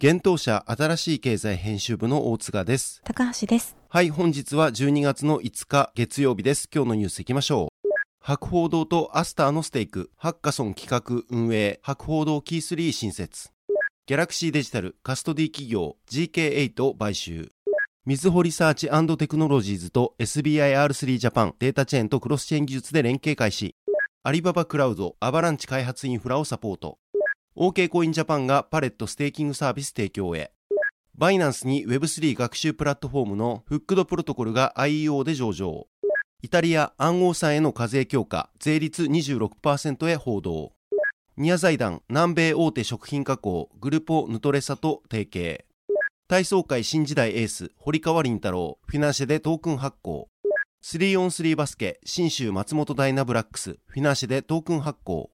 [0.00, 3.02] 幻冬舎新しい経済編集部の大塚です。
[3.02, 3.76] 高橋です。
[3.88, 6.68] はい、本日は12月の5日月曜日です。
[6.72, 7.88] 今日のニュースいきましょう。
[8.20, 13.50] 博報堂とアスターのステーク、ハッカソン企画運営、博報堂キー3新設。
[14.06, 17.50] ギャラクシーデジタルカストディ企業 GK8 買収。
[18.06, 23.74] みずほリサーチテクノロジーズと SBIR3 ジャパンデータチェーンとクロスチェーン技術で連携開始。
[24.22, 26.98] アリババクラウドアバランチ開発インフラをサポート。
[27.60, 30.52] OK コインジャパンがパレットステーキングサービス提供へ。
[31.16, 35.88] バイナンスに Web3 学習プラットフォームのフックドプロトコルが IEO で上場。
[36.40, 40.72] イタリア暗号資産への課税強化、税率26%へ報道。
[41.36, 45.66] ニア財団南米大手食品加工グルポヌトレサと提携。
[46.28, 50.28] 体操界新時代エース堀川凛太郎フィナンシェでトークン発行。
[50.84, 55.32] 3on3 バスケ信州松本ダイナブラックスフィナンシェでトークン発行。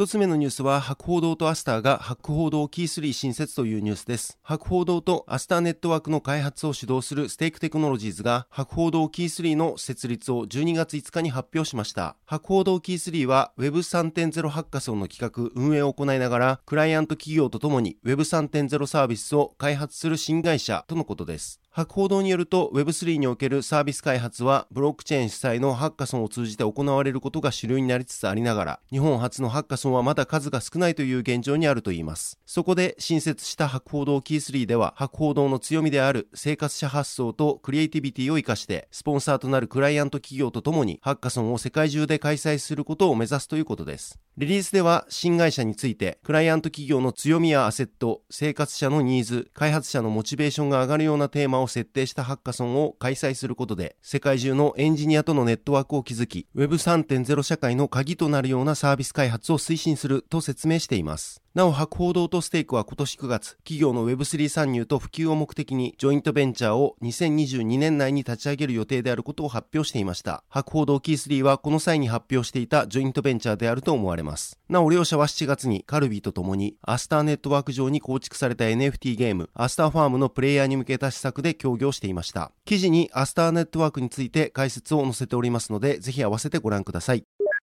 [0.00, 4.38] 一つ目のニュースは、博報堂とアスターが博報堂キー3新設というニュースです。
[4.42, 12.16] 博報堂とアスターネットワークの開発を主導するステークテクノロジーズが、博報堂キー3の設立を12月5日に発表しました。
[12.24, 21.59] 博報堂キー3は Web3.0 ハッカソンの企画、運営を行いながら、クライアント企業とともに Web3.0 サービスを開発する新会社とのことです。
[21.72, 32.40] 博報堂によると Web3 におけるサービス開発はブロックチェーン主催のハッカソンを通じて行われることが主流になりつつありながら日本初のハッカソンはまだ数が少ないという現状にあるといいます。
[32.44, 44.18] そこで新設した博報堂キー3では博報堂の強みである生活者発想とクリエイティビティを生かしてスポンサーとなるクライアント企業とともにハッカソンを世界中で開催することを目指すということです。
[44.38, 61.42] リリースでは新会社についてクライアント企業の強みやアセット生活者のニーズ開発者のモチベーションが上がるようなテーマを設定したハッカソンを開催することで世界中のエンジニアとのネットワークを築き Web3.0 社会の鍵となるようなサービス開発を推進すると説明しています。
[61.52, 70.44] なお、博報堂とステークは今年9月、企業の Web3 参入と普及を目的に、ジョイントベンチャーを2022年内に立ち上げる予定であることを発表していました。
[70.48, 74.60] 博報堂キー3はこの際に発表していたジョイントベンチャーであると思われます。
[74.68, 82.52] なお、両社は7月にカルビーと共に、アスターネットワーク上に構築された NFT ゲーム、アスターファームのプレイヤーに向けた施策で協業していました。
[82.64, 87.24] 記事にアスターネットワークについて解説を載せておりますので、ぜひ合わせてご覧ください。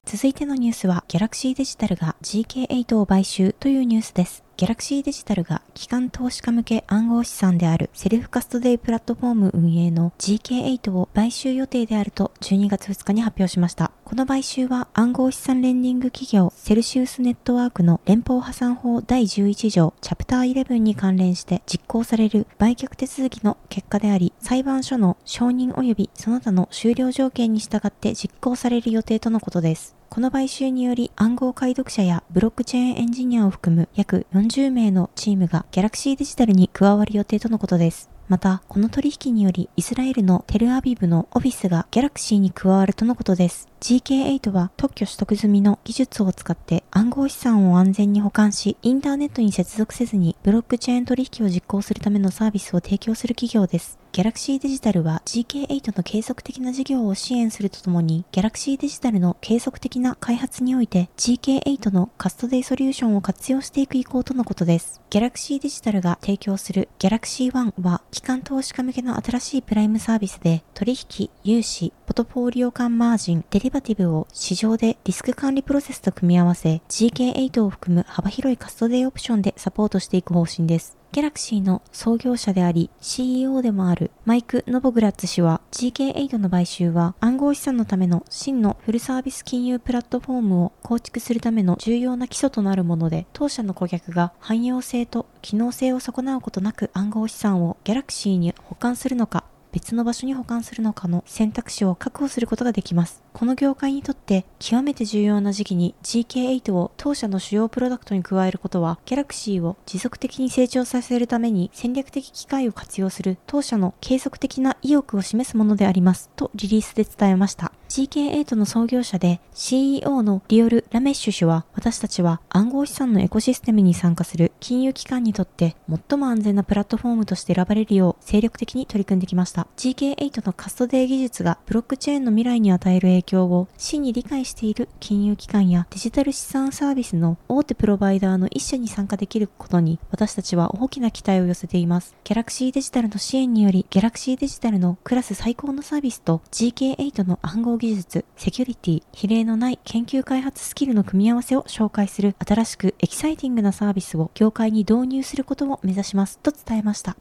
[0.07, 4.45] 続いてのニュースは、ギャラクシーデジタルが GK8 を買収というニュースです。
[4.57, 13.91] ギャラクシーデジタルが機関投資家向け暗号資産であるセルフカストデイプラットフォーム運営の GK8 を買収予定であると12月2日に発表しました。
[14.05, 29.96] この買収は暗号資産レンディング企業セルシウスネットワークの連邦破産法第11条チャプター11に関連して実行される売却手続きの結果であり、裁判所の承認及びその他の終了条件に従って実行される予定とのことです。
[30.09, 38.09] この買収により暗号解読者やブロックチェーンエンジニアを含む約40名のチームがギャラクシーデジタルに加わる予定とのことです。
[38.29, 43.69] また、この取引によりイスラエルのテルアビブのオフィスがギャラクシーに加わるとのことです。
[43.81, 53.99] GK8 は特許取得済みの技術を使って暗号資産を安全に保管し、インターネットに接続せずにブロックチェーン取引を実行するためのサービスを提供する企業です。
[54.17, 65.03] ギャラクシーデジタルは GK8 の継続的な事業を支援するとともに、ギャラクシーデジタルの継続的な開発において GK8 のカストデイソリューションを活用していく意向とのことです。
[65.11, 80.97] ギャラクシーデジタルが提供するギャラクシー1は、機関投資家向けの新しいプライムサービスで、取引、融資、ポトフォーリオ間マージン、デリバティブを市場でリスク管理プロセスと組み合わせ GK8 を含む幅広いカストデーオプションでサポートしていく方針です。
[81.17, 99.45] ギャラクシーの創業者であり CEO でもあるマイク・ノボグラッツ氏は GK8 の買収は暗号資産のための真のフルサービス金融プラットフォームを構築するための重要な基礎となるもので当社の顧客が汎用性と機能性を損なうことなく暗号資産をギャラクシーに保管するのか
[99.77, 103.23] 別の場所に保管するのかの選択肢を確保することができます。
[103.35, 116.31] この業界にとって極めて重要な時期に GK8 を当社の主要プロダクトに加えることは、ギャラクシーを持続的に成長させるために戦略的機会を活用する当社の継続的な意欲を示すものであります。
[116.37, 117.73] とリリースで伝えました。
[117.91, 129.66] GK8 の創業者で CEO のリオル・ラメッシュ氏は私たちは暗号資産のエコシステムに参加する金融機関にとって最も安全なプラットフォームとして選ばれるよう精力的に取り組んできました。
[129.77, 142.15] GK8 のカストデー技術がブロックチェーンの未来に与える影響を真に理解している金融機関やデジタル資産サービスの大手プロバイダーの一社に参加できることに私たちは大きな期待を寄せています。
[142.25, 157.17] ギャラクシーデジタルの支援によりギャラクシーデジタルのクラス最高のサービスと GK8 の暗号技術、セキュリティ、比類のない研究開発スキルの組み合わせを紹介する新しくエキサイティングなサービスを業界に導入することを目指しますと伝えました。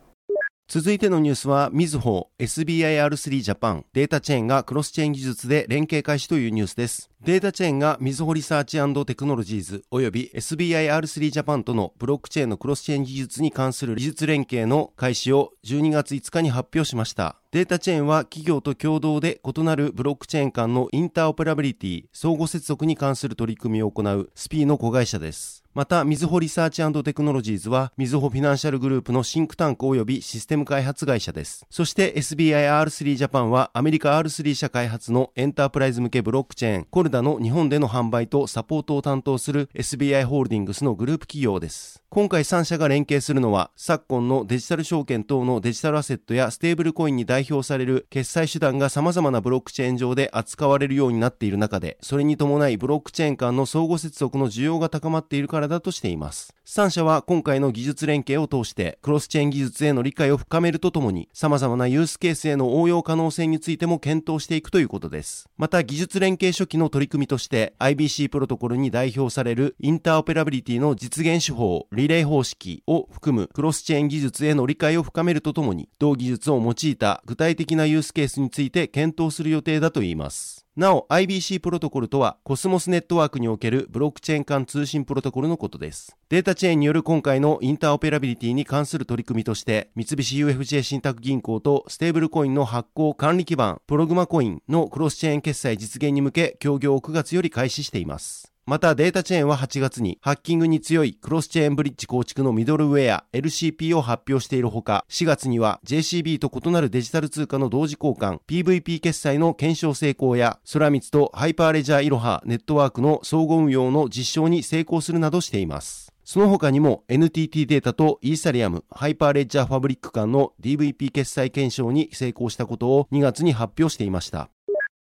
[0.67, 7.11] 続いてのニュースは、みずほ SBIR3 ジャパンデータチェーンがクロスチェーン技術で連携開始というニュースです。
[7.25, 8.77] データチェーンがみずほリサーチ
[9.07, 17.37] テクノロジーズ及び SBIR3 ジャパンとのブロックチェーンのクロスチェーン技術に関する技術連携の開始を12月5日に発表しました。
[17.55, 25.65] データチェーンは企業と共同で異なるブロックチェーン間のインターオペラビリティ、相互接続に関する取り組みを行う Speee の子会社です。
[25.75, 31.65] また、みずほリサーチテクノロジーズは、みずほフィナンシャルグループのシンクタンク及びシステム開発会社です。
[31.69, 42.03] そして SBI R3 ジャパンは、アメリカ R3 社開発のエンタープライズ向けブロックチェーン、コルダの日本での販売とサポートを担当する SBI ホールディングスのグループ企業です。
[42.09, 56.55] 今回3社が連携するのは、昨今のデジタル証券等のデジタルアセットやステーブルコインに代表される決済手段が様々なブロックチェーン上で扱われるようになっている中で、それに伴いブロックチェーン間の相互接続の需要が高まっているからだとしています。
[56.65, 65.47] 3社は今回の技術連携を通して、クロスチェーン技術への理解を深めるとともに、様々なユースケースへの応用可能性についても検討していくということです。
[65.57, 80.64] また、技術連携初期の取り組みとして、IBC プロトコルに代表されるインターオペラビリティの実現手法、リレー方式を含むクロスチェーン技術への理解を深めるとともに、同技術を用いた具体的なユースケースについて検討する予定だといいます。
[80.75, 86.17] なお IBC プロトコルとはコスモスネットワークにおけるブロックチェーン間通信プロトコルのことです。
[86.27, 98.54] データチェーンによる今回のインターオペラビリティに関する取り組みとして三菱 UFJ 信託銀行とステーブルコインの発行管理基盤プログマコインのクロスチェーン決済実現に向け協業を9月より開始しています。
[98.67, 116.11] またデータチェーンは8月にハッキングに強いクロスチェーンブリッジ構築のミドルウェア LCP を発表しているほか、4月には JCB と異なるデジタル通貨の同時交換 PVP 決済の検証成功や、ソラミツとハイパーレジャーイロハネットワークの相互運用の実証に成功するなどしています。
[116.23, 124.49] その他にも NTT データとイーサリアム、ハイパーレジャーファブリック間の DVP 決済検証に成功したことを2月に発表していました。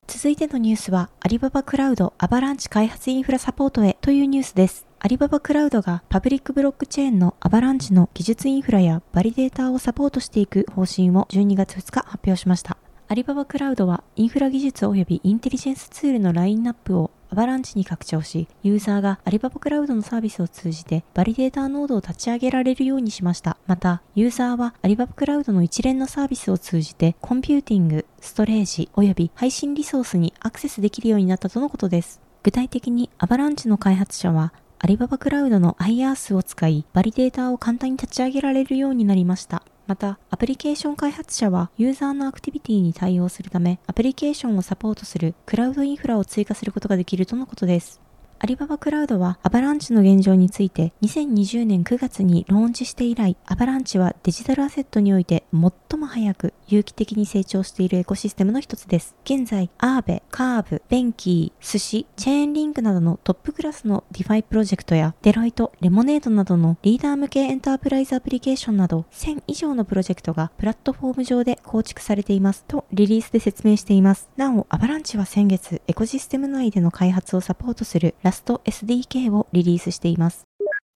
[0.05, 4.85] 続いてのニュースは、アリババクラウドアバランチ開発インフラサポートへというニュースです。
[4.99, 12.77] アリババクラウドがパブリックブロックチェーンのアバランチの技術インフラやバリデータをサポートしていく方針を12月2日発表しました。
[13.07, 23.57] アリババクラウドはインフラ技術及びインテリジェンスツールのラインナップをアバランチに拡張し、ユーザーがアリババクラウドのサービスを通じてバリデーターノードを立ち上げられるようにしました。
[23.65, 32.21] また、ユーザーはアリババクラウドの一連のサービスを通じてコンピューティング、ストレージおよび配信リソースにアクセスできるようになったとのことです。
[32.43, 39.63] 具体的にアバランチの開発者はアリババクラウドの IaaS を使い、バリデータを簡単に立ち上げられるようになりました。
[39.87, 48.01] また、アプリケーション開発者はユーザーのアクティビティに対応するため、アプリケーションをサポートするクラウドインフラを追加することができるとのことです。
[48.39, 59.15] アリババクラウドはアバランチの現状について2020年9月にローンチして以来、アバランチはデジタルアセットにおいて最も早く有機的に成長しているエコシステムの一つです。
[59.23, 74.29] 現在、アーベ、カーブ、ベンキー、スシ、チェーンリンクなどのトップクラスのディファイプロジェクトやデロイト、レモネードなどのリーダー向けエンタープライズアプリケーションなど1000以上のプロジェクトがプラットフォーム上で構築されていますとリリースで説明しています。
[74.35, 80.45] なお、アバランチは先月エコシステム内での開発をサポートするラスト SDK k をリリースしています。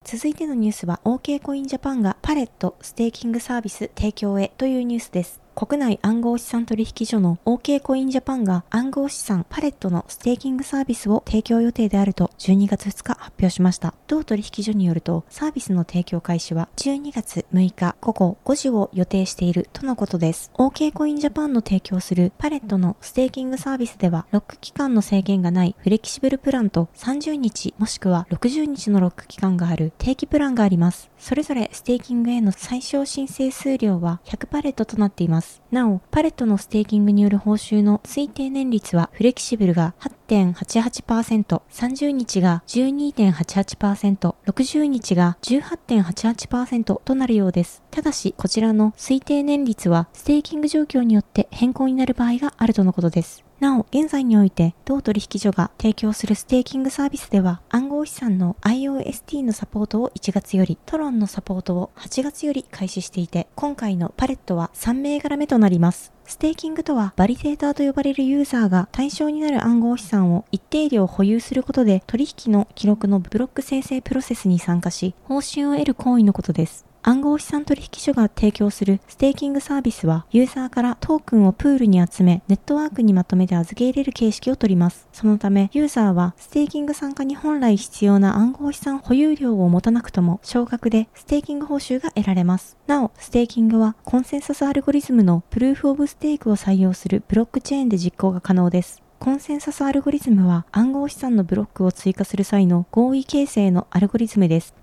[0.04, 5.40] 続いてのニュースは OK コインジャパンがパレットステーキングサービス提供へというニュースです。
[5.58, 13.92] 国内暗号資産取引所の OK コインジャパンが暗号資産パレットのステーキングサービスを提供予定であると12月2日発表しました。
[14.06, 20.52] 同取引所によると、サービスの提供開始は12月6日午後5時を予定しているとのことです。
[20.54, 31.10] OK コインジャパンの提供するパレットのステーキングサービスでは、ロック期間の制限がないフレキシブルプランと30日もしくは60日のロック期間がある定期プランがあります。
[31.18, 35.47] それぞれステーキングへの最小申請数量は100パレットとなっています。
[35.70, 47.82] なお、パレットのステーキングによる報酬の推定年率はフレキシブルが8.88%、30日が12.88%、60日が18.88%となるようです。
[47.90, 53.47] ただし、こちらの推定年率はステーキング状況によって変更になる場合があるとのことです。
[53.60, 66.12] なお、現在において、同取引所が提供するステーキングサービスでは、暗号資産の IOST のサポートを1月より、トロンのサポートを8月より開始していて、今回のパレットは3銘柄目となります。
[66.24, 76.87] ステーキングとは、バリデーターと呼ばれるユーザーが対象になる暗号資産を一定量保有することで、取引の記録のブロック生成プロセスに参加し、報酬を得る行為のことです。
[77.08, 85.08] 暗号資産取引所が提供するステーキングサービスは、ユーザーからトークンをプールに集め、ネットワークにまとめて預け入れる形式をとります。
[85.14, 92.76] そのため、ユーザーはステーキング参加に本来必要な暗号資産保有量を持たなくとも、少額でステーキング報酬が得られます。
[92.86, 99.02] なお、ステーキングはコンセンサスアルゴリズムのプルーフオブステークを採用するブロックチェーンで実行が可能です。
[99.18, 104.74] コンセンサスアルゴリズムは暗号資産のブロックを追加する際の合意形成のアルゴリズムです。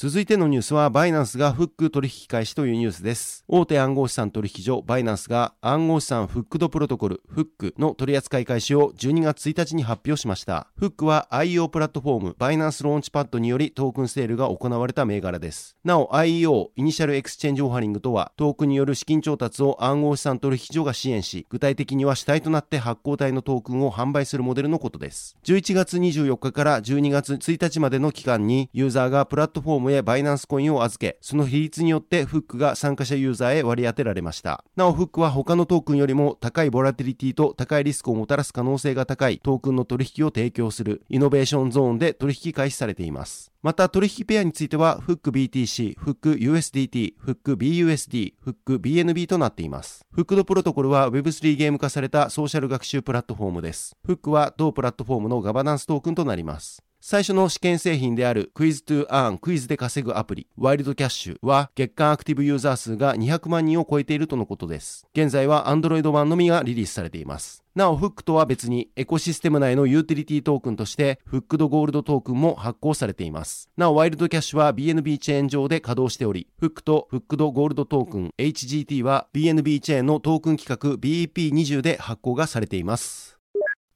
[0.00, 3.44] 続いてのニュースは、バイナンスがフック取引開始というニュースです。
[3.48, 10.68] 大手暗号資産取引所、バイナンスが暗号資産フックドプロトコル、フックの取扱い開始を12月1日に発表しました。
[10.76, 15.76] フックは IEO プラットフォーム、バイナンスローンチパッドによりトークンセールが行われた銘柄です。
[15.82, 25.36] なお、IEO、 Initial Exchange Offering とは、トークンによる資金調達を暗号資産取引所が支援し、具体的には主体となって発行体のトークンを販売するモデルのことです。
[25.42, 34.64] 11月24日から12月1日までの期間に、ユーザーがプラットフォームへバイナンスコインを預け、その比率によってフックが参加者ユーザーへ割り当てられました。
[34.76, 43.52] なお、フックは他のトークンよりも高いボラティリティと高いリスクをもたらす可能性が高いトークンの取引を提供するイノベーションゾーンで取引開始されています。
[43.60, 50.06] また取引ペアについては、フック BTC、フック USDT、フック BUSD、フック BNB となっています。
[50.12, 53.96] フックドプロトコルは Web3 ゲーム化されたソーシャル学習プラットフォームです。
[54.06, 56.87] フックは同プラットフォームのガバナンストークンとなります。
[57.00, 65.06] 最初の試験製品であるクイズトゥアーンクイズで稼ぐアプリワイルドキャッシュは月間アクティブユーザー数が200万人を超えているとのことです。
[65.14, 67.62] 現在は Android 版のみがリリースされています。
[67.76, 73.70] なお、フックとは別にエコシステム内のユーティリティトークンとしてフックドゴールドトークンも発行されています。
[73.76, 83.37] なお、ワイルドキャッシュは BNB チェーン上で稼働しており、フックとフックドゴールドトークン HGT は BNB チェーンのトークン規格 BEP20 で発行がされています。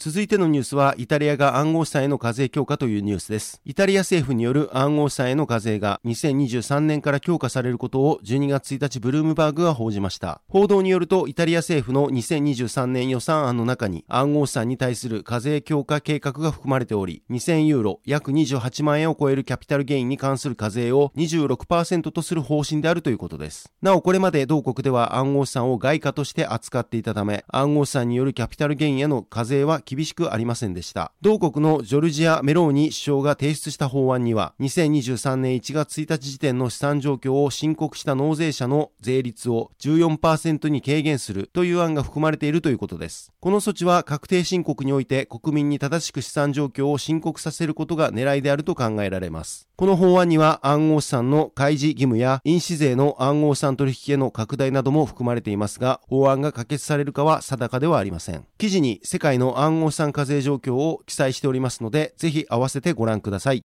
[0.04, 3.60] 続いてのニュースは、イタリアが暗号資産への課税強化というニュースです。
[3.64, 10.40] イタリア政府による暗号資産への課税が2023年から強化されることを12月1日ブルームバーグが報じました。
[10.48, 23.70] 報道によると、イタリア政府の2023年予算案の中に暗号資産に対する課税強化計画が含まれており、2000ユーロ約28万円を超えるキャピタルゲインに関する課税を26%とする方針であるということです。
[23.80, 31.12] なお、これまで同国では暗号資産を外貨として扱っていたため、暗号資産によるキャピタルゲインへの課税は厳しくありませんでした。
[31.20, 43.32] 同国のジョルジア・メローニ首相が提出した法案には、2023年1月1日時点の資産状況を申告した納税者の税率を14%に軽減するという案が含まれているということです。
[43.40, 49.68] この措置は確定申告において国民に正しく資産状況を申告させることが狙いであると考えられます。
[49.76, 58.46] この法案には暗号資産の開示義務や印紙税の暗号資産取引への拡大なども含まれていますが、法案が可決されるかは定かではありません。
[58.58, 63.62] 記事に世界の暗号資産課税状況を記載しておりますので、ぜひ合わせてご覧ください。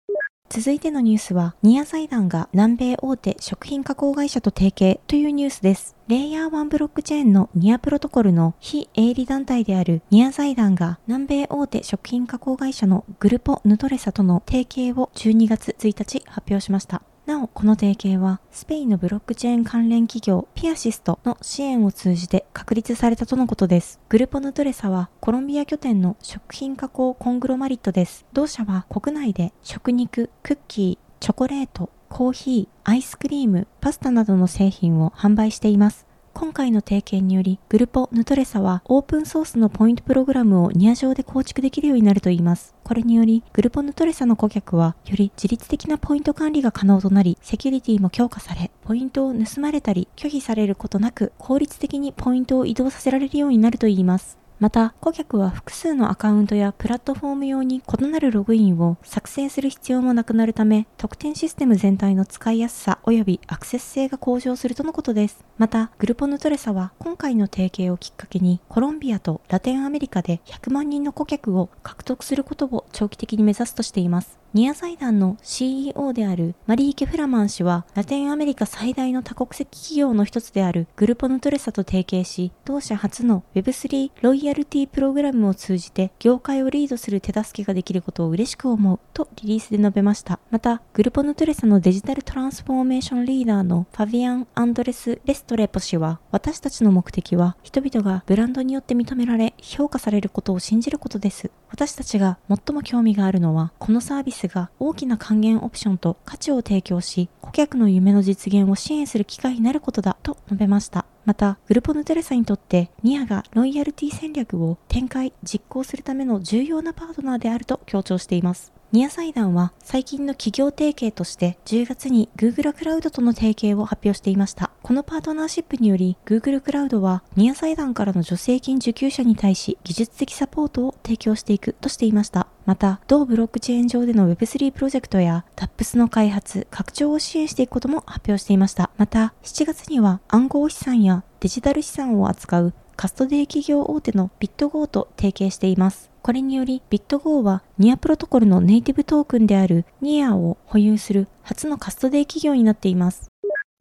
[0.50, 5.96] 続いてのニュースは、ニア財団が南米大手食品加工会社と提携というニュースです。
[6.08, 17.02] レイヤー1ブロックチェーンのニアプロトコルの非営利団体であるニア財団が南米大手食品加工会社のグルポヌトレサとの提携を12月1日発表しました。
[17.26, 24.02] なお、この提携は、スペインのブロックチェーン関連企業ピアシストの支援を通じて確立されたとのことです。
[24.10, 28.26] グルポヌトレサは、コロンビア拠点の食品加工コングロマリットです。
[28.34, 36.06] 同社は国内で食肉、クッキー、チョコレート、コーヒー、アイスクリーム、パスタなどの製品を販売しています。
[36.34, 42.74] 今回の提携により、グルポヌトレサはオープンソースのポイントプログラムをニア上で構築できるようになるといいます。
[42.84, 54.43] これにより、グルポヌトレサの顧客は、より自律的なポイント管理が可能となり、セキュリティも強化され、ポイントを盗まれたり拒否されることなく効率的にポイントを移動させられるようになるといいます。
[54.60, 65.44] また、顧客は複数のアカウントやプラットフォーム用に異なるログインを作成する必要もなくなるため、特典システム全体の使いやすさ及びアクセス性が向上するとのことです。
[65.58, 74.40] また、グルポヌトレサは今回の提携をきっかけに、コロンビアとラテンアメリカで100万人の顧客を獲得することを長期的に目指すとしています。
[74.54, 90.40] ニア財団の CEO であるマリーケ・フラマン氏は、ラテンアメリカ最大の多国籍企業の一つであるグルポヌトレサと提携し、同社初の Web3 ロイヤルティプログラムを通じて業界をリードする手助けができることを嬉しく思うとリリースで述べました。
[90.52, 101.50] また、グルポヌトレサのデジタルトランスフォーメーションリーダーのファビアン・アンドレス・レストレポ氏は、私たちの目的は人々がブランドによって認められ、評価されることを信じることです。
[101.70, 111.06] 私たちが最も興味があるのは、このサービスが大きな還元オプションと価値を提供し、顧客の夢の実現を支援する機会になることだと述べました。
[111.26, 118.73] また、グルポヌテレサにとってニアがロイヤルティ戦略を展開、実行するための重要なパートナーであると強調しています。
[118.94, 124.70] ニア財団は最近の企業提携として10月に Google クラウドとの提携を発表していました。
[124.84, 132.46] このパートナーシップにより Google クラウドはニア財団からの助成金受給者に対し技術的サポートを提供していくとしていました。
[132.68, 138.92] また、同ブロックチェーン上での Web3 プロジェクトや DApps の開発、拡張を支援していくことも発表していました。
[138.98, 146.12] また、7月には暗号資産やデジタル資産を扱うカストディ企業大手のビットゴーと提携しています。
[146.22, 153.33] これにより、ビットゴーはニアプロトコルのネイティブトークンであるニアを保有する初のカストディ企業になっています。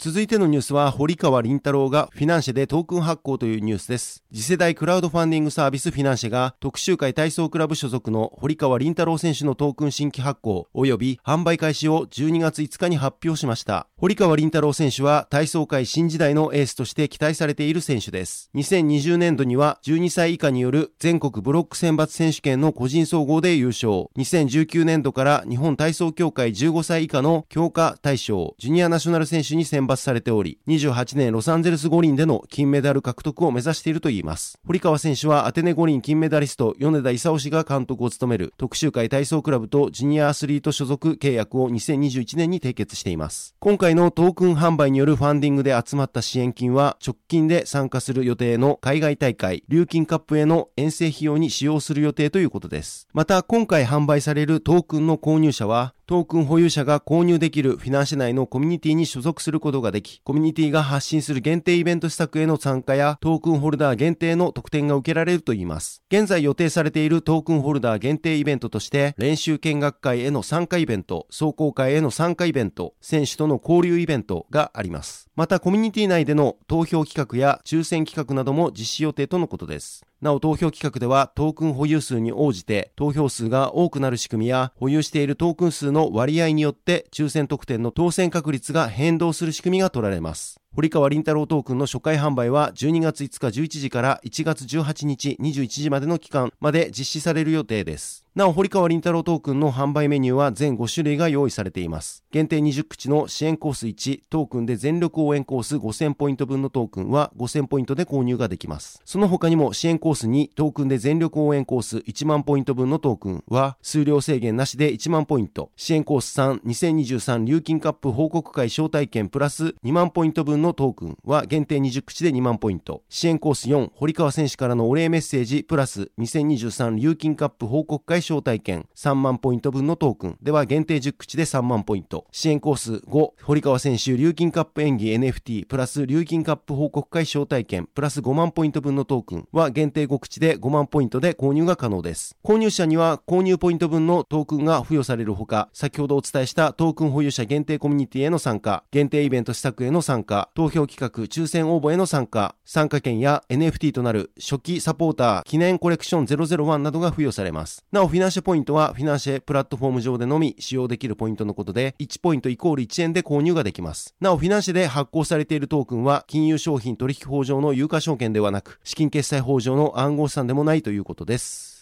[0.05, 4.25] 続いてのニュースは、堀川凛太郎がフィナンシェでトークン発行というニュースです。
[4.33, 13.87] 次世代クラウドファンディングサービスフィナンシェが、徳洲会体操クラブ所属の堀川凛太郎選手のトークン新規発行及び販売開始を12月5日に発表しました。
[13.97, 18.51] 堀川凛太郎選手は体操界新時代のエースとして期待されている選手です。
[18.57, 24.09] 2020年度には12歳以下による全国ブロック選抜選手権の個人総合で優勝。
[24.19, 34.59] 2019年度から日本体操協会15歳以下の強化対象、ジュニアナショナル選手に選抜されており、28年ロサンゼルス五輪での金メダル獲得を目指しているといいます。
[34.67, 43.55] 堀川選手はアテネ五輪金メダリスト米田勲氏が監督を務める徳洲会体操クラブとジュニアアスリート所属契約を2021年に締結しています。
[43.59, 53.09] 今回のトークン販売によるファンディングで集まった支援金は直近で参加する予定の海外大会、琉金カップへの遠征費用に使用する予定ということです。
[53.13, 66.03] また今回販売されるトークンの購入者はトークン保有者が購入できるフィナンシェ内のコミュニティに所属することができ、コミュニティが発信する限定イベント施策への参加やトークンホルダー限定の特典が受けられるといいます。
[66.11, 75.31] 現在予定されているトークンホルダー限定イベントとして、練習見学会への参加イベント、壮行会への参加イベント、選手との交流イベントがあります。
[75.35, 80.05] またコミュニティ内での投票企画や抽選企画なども実施予定とのことです。
[80.21, 90.62] なお投票企画ではトークン保有数に応じて投票数が多くなる仕組みや保有しているトークン数の割合によって抽選特典の当選確率が変動する仕組みが取られます。
[90.75, 98.25] 堀川凛太郎トークンの初回販売は12月5日11時から1月18日21時までの期間まで実施される予定です。
[98.35, 102.25] なお、堀川凛太郎トークンの販売メニューは全5種類が用意されています。
[102.31, 109.03] 限定20口の支援コース1、トークンで全力応援コース5000ポイント分のトークンは5000ポイントで購入ができます。
[109.05, 115.71] その他にも支援コース2、トークンで全力応援コース1万ポイント分のトークンは数量制限なしで1万ポイント。
[115.77, 123.03] 支援コース3、2023琉金カップ報告会招待券プラス2万ポイント分のトークンは限定20口で2万ポイント。
[123.09, 132.27] 支援コース4、堀川選手からのお礼メッセージプラス2023琉金カップ報告会招待券3万ポイント分のトークンでは限定10口で3万ポイント。
[132.33, 142.37] 支援コース5、堀川選手、琉金カップ演技 NFT プラス琉金カップ報告会招待券プラス5万ポイント分のトークンは限定5口で5万ポイントで購入が可能です。
[142.45, 157.87] 購入者には購入ポイント分のトークンが付与されるほか、先ほどお伝えしたトークン保有者限定コミュニティへの参加、限定イベント施策への参加、投票企画、抽選応募への参加、参加券や NFT となる初期サポーター記念コレクション001などが付与されます。
[157.91, 164.15] なお、フィナンシェポイントはフィナンシェプラットフォーム上でのみ使用できるポイントのことで、1ポイントイコール1円で購入ができます。
[164.21, 171.73] なお、フィナンシェで発行されているトークンは、金融商品取引法上の有価証券ではなく、資金決済法上の暗号資産でもないということです。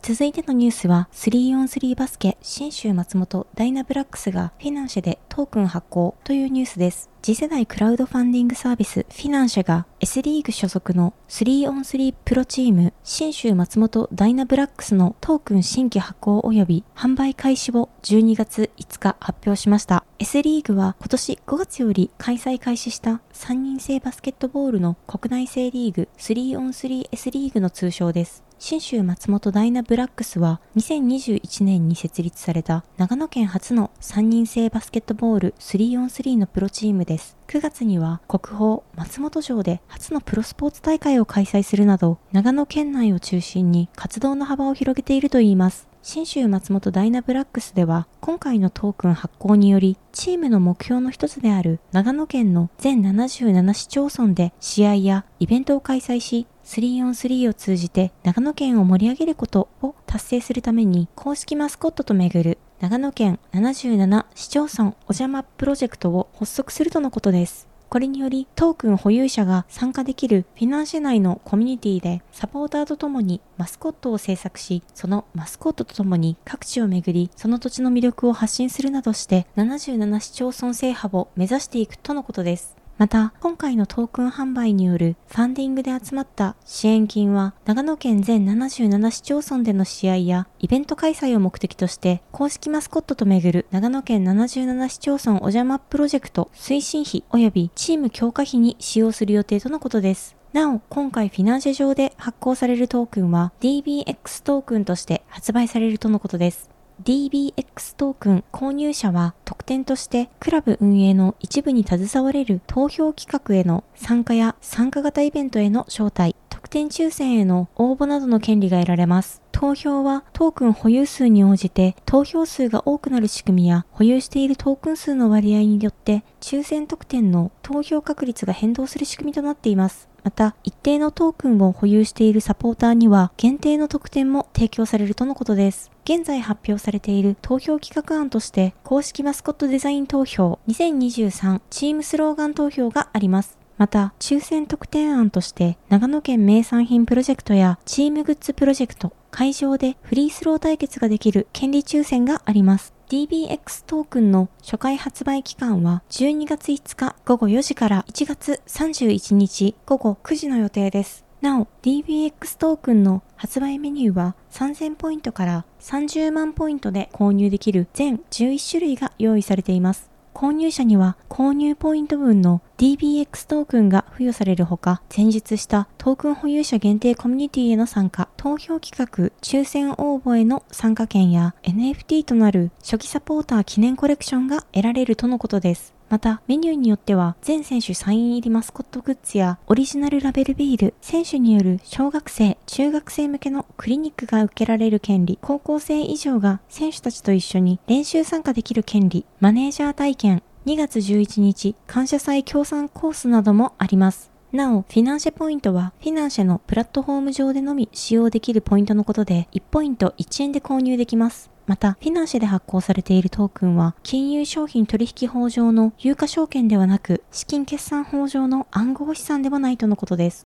[0.00, 7.10] 続いてのニュースは 3on3 バスケ信州松本ダイナブラックスがフィナンシェでトークン発行というニュースです。
[7.22, 20.04] 次世代クラウドファンディングサービスフィナンシェが S リーグ所属の 3on3 プロチーム信州松本ダイナブラックスのトークン新規発行及び販売開始を12月5日発表しました。
[20.18, 28.42] S リーグは今年5月より開催開始した3人制バスケットボールの国内制リーグ 3on3S リーグの通称です。
[28.60, 37.36] 新州松本ダイナブラックスは2021年に設立された長野県初の3人制バスケットボール 3on3 のプロチームです。
[37.46, 45.88] 9月には国宝松本城で初のプロスポーツ大会を開催するなど長野県内を中心に活動の幅を広げているといいます。
[46.02, 67.66] 新州松本ダイナブラックスでは今回のトークン発行によりチームの目標の一つである長野県の全77市町村で試合やイベントを開催し 3on3 を通じて長野県を盛り上げることを達成するために公式マスコットとめぐる長野県77市町村お邪魔プロジェクトを発足するとのことです。
[67.88, 82.77] これによりトークン保有者が参加できるフィナンシェ内のコミュニティでサポーターとともにマスコットを制作し、そのマスコットとともに各地を巡り、その土地の魅力を発信するなどして77市町村制覇を目指していくとのことです。
[82.98, 100.34] また、今回のトークン販売によるファンディングで集まった支援金は、長野県全77市町村での試合やイベント開催を目的として、公式マスコットとめぐる長野県77市町村お邪魔プロジェクト推進費及びチーム強化費に使用する予定とのことです。
[100.52, 106.77] なお、今回フィナンシェ上で発行されるトークンは DBX トークンとして発売されるとのことです。
[107.04, 119.40] DBX トークン購入者は特典としてクラブ運営の一部に携われる投票企画への参加や参加型イベントへの招待、特典抽選への応募などの権利が得られます。
[119.52, 130.07] 投票はトークン保有数に応じて投票数が多くなる仕組みや保有しているトークン数の割合によって抽選特典の投票確率が変動する仕組みとなっています。
[130.24, 135.90] また、一定のトークンを保有しているサポーターには限定の特典も提供されるとのことです。
[136.04, 143.58] 現在発表されている投票企画案として、公式マスコットデザイン投票2023チームスローガン投票があります。
[143.78, 152.97] また、抽選特典案として、長野県名産品プロジェクトやチームグッズプロジェクト、会場でフリースロー対決ができる権利抽選があります。
[153.08, 161.24] DBX トークンの初回発売期間は12月5日午後4時から1月31日午後9時の予定です。
[161.40, 170.10] なお、DBX トークンの発売メニューは3000ポイントから30万ポイントで購入できる全11種類が用意されています。
[170.38, 185.97] 購入者には購入ポイント分の DBX トークンが付与されるほか、前述したトークン保有者限定コミュニティへの参加、投票企画、抽選応募への参加権や NFT となる初期サポーター記念コレクションが得られるとのことです。
[186.08, 204.30] また、メニューによっては、全選手サイン入りマスコットグッズや、オリジナルラベルビール、選手による小学生、中学生向けのクリニックが受けられる権利、高校生以上が選手たちと一緒に練習参加できる権利、マネージャー体験、2月11日、感謝祭協賛コースなどもあります。
[204.50, 211.50] なお、フィナンシェポイントは、フィナンシェのプラットフォーム上でのみ使用できるポイントのことで、1ポイント1円で購入できます。
[211.68, 220.46] また、フィナンシェで発行されているトークンは、金融商品取引法上の有価証券ではなく、資金決算法上の暗号資産ではないとのことです。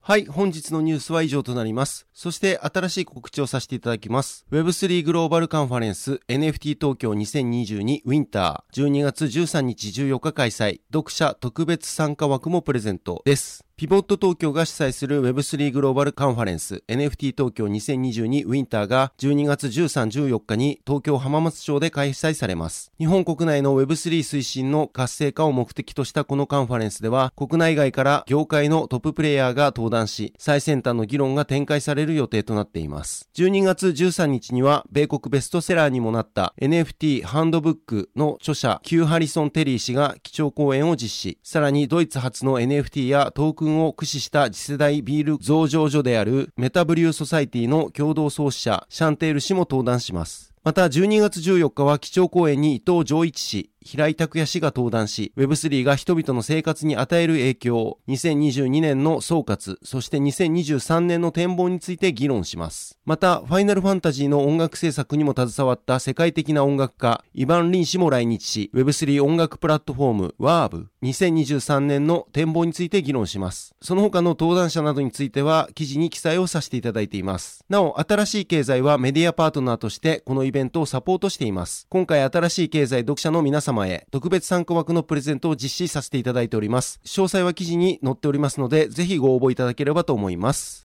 [0.00, 2.08] はい、本日のニュースは以上となります。
[2.14, 4.46] そして新しい告知をさせていただきます。
[4.50, 13.64] Web3 グローバルカンファレンス NFT 東京2022ウィンター12月13日14日開催読者特別参加枠もプレゼントです。
[13.82, 22.92] ピボット東京が主催する Web3 グローバルカンファレンス NFT 東京2022ウィンターが12月13、14日に東京浜松町で開催されます。
[22.98, 33.28] 日本国内の Web3 推進の活性化を目的としたこのカンファレンスでは国内外から業界のトッププレイヤーが登壇し最先端の議論が展開される予定となっています。
[33.34, 41.38] 12月13日には米国ベストセラーにもなった NFT ハンドブックの著者 Q ハリソン・テリー氏が基調講演を実施。
[41.42, 50.52] さらにドイツ発の NFT やトークンを駆使した次世代ビール醸造所であるメタブリューソサイティの共同創始者シャンテール氏も登壇します。
[50.64, 62.98] また12月14日は基調講演に伊藤穰一氏、平井卓也氏が登壇し、Web3 が人々の生活に与える影響、2022年の総括、そして2023年の展望について議論します。
[63.04, 73.74] また、ファイナルファンタジーの音楽制作にも携わった世界的な音楽家、イヴァン・リン氏も来日し、Web3 音楽プラットフォーム、WARB、2023年の展望について議論します。
[73.80, 77.64] その他の登壇者などについては、記事に記載をさせていただいています。
[77.68, 81.86] なお、新しい経済はメディアパートナーとして、このイベントをサポートしています。
[81.88, 87.00] 今回新しい経済読者の皆様様へ特別参加枠のプレゼントを実施させていただいております。
[87.04, 90.86] 詳細は記事に載っておりますので、ぜひご応募いただければと思います。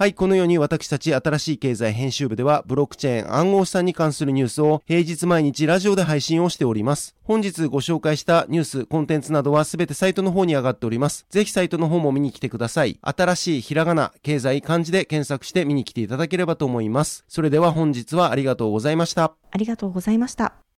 [0.00, 7.14] はい、このように私たち新しい経済編集部では、ブロックチェーン暗号資産に関するニュースを平日毎日ラジオで配信をしております。
[7.22, 11.26] 本日ご紹介したニュース、コンテンツなどはすべてサイトの方に上がっております。
[11.28, 12.98] ぜひサイトの方も見に来てください。
[13.02, 17.26] 新しいひらがな、経済漢字で検索して見に来ていただければと思います。
[17.28, 19.34] それでは本日はありがとうございました。
[19.50, 20.69] ありがとうございました。